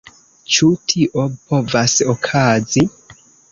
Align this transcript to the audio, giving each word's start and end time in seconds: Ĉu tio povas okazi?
Ĉu 0.55 0.69
tio 0.93 1.27
povas 1.53 1.97
okazi? 2.17 2.87